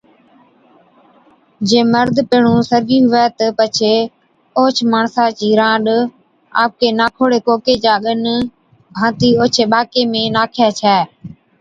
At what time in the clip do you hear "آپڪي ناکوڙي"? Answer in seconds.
6.63-7.39